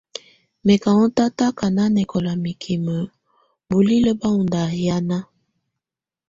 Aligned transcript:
Mɛ̀ 0.65 0.77
kà 0.83 0.89
ɔ́n 1.01 1.09
tataka 1.17 1.65
nanɛkɔla 1.75 2.31
mikimǝ 2.43 2.95
bulilǝ́ 3.69 4.17
bà 4.19 4.27
ɔ́n 4.35 4.41
ndahiana. 4.47 5.17